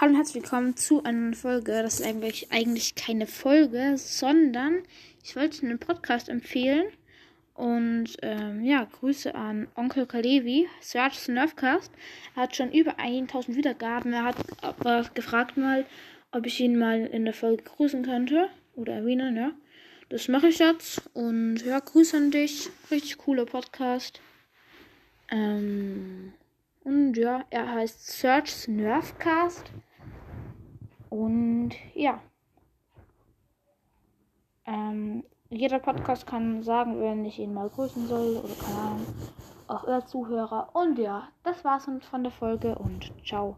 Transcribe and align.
Hallo 0.00 0.12
und 0.12 0.16
herzlich 0.16 0.44
willkommen 0.44 0.76
zu 0.76 1.02
einer 1.02 1.34
Folge. 1.34 1.72
Das 1.82 1.98
ist 1.98 2.06
eigentlich, 2.06 2.52
eigentlich 2.52 2.94
keine 2.94 3.26
Folge, 3.26 3.94
sondern 3.96 4.84
ich 5.24 5.34
wollte 5.34 5.66
einen 5.66 5.80
Podcast 5.80 6.28
empfehlen. 6.28 6.86
Und 7.54 8.16
ähm, 8.22 8.62
ja, 8.62 8.84
Grüße 8.84 9.34
an 9.34 9.66
Onkel 9.74 10.06
Kalevi, 10.06 10.68
Search 10.80 11.26
Nerfcast. 11.26 11.90
Er 12.36 12.42
hat 12.42 12.54
schon 12.54 12.70
über 12.70 13.00
1000 13.00 13.56
Wiedergaben. 13.56 14.12
Er 14.12 14.22
hat 14.22 14.36
aber 14.62 15.04
gefragt 15.14 15.56
mal, 15.56 15.84
ob 16.30 16.46
ich 16.46 16.60
ihn 16.60 16.78
mal 16.78 17.04
in 17.06 17.24
der 17.24 17.34
Folge 17.34 17.64
grüßen 17.64 18.04
könnte. 18.04 18.50
Oder 18.76 18.92
erwähnen, 18.92 19.36
ja. 19.36 19.50
Das 20.10 20.28
mache 20.28 20.46
ich 20.46 20.60
jetzt. 20.60 21.10
Und 21.12 21.66
ja, 21.66 21.80
Grüße 21.80 22.16
an 22.16 22.30
dich. 22.30 22.70
Richtig 22.92 23.18
cooler 23.18 23.46
Podcast. 23.46 24.20
Ähm, 25.28 26.34
und 26.84 27.14
ja, 27.14 27.44
er 27.50 27.72
heißt 27.72 28.06
Search 28.06 28.68
Nerfcast. 28.68 29.72
Und 31.18 31.70
ja. 31.94 32.20
Ähm, 34.64 35.24
jeder 35.50 35.80
Podcast 35.80 36.28
kann 36.28 36.62
sagen, 36.62 37.00
wenn 37.00 37.24
ich 37.24 37.40
ihn 37.40 37.54
mal 37.54 37.68
grüßen 37.68 38.06
soll 38.06 38.36
oder 38.36 38.54
keine 38.54 38.78
Ahnung. 38.78 39.06
Auch 39.66 39.84
euer 39.84 40.06
Zuhörer. 40.06 40.68
Und 40.74 40.96
ja, 40.96 41.28
das 41.42 41.64
war's 41.64 41.90
von 42.02 42.22
der 42.22 42.30
Folge 42.30 42.78
und 42.78 43.12
ciao. 43.26 43.56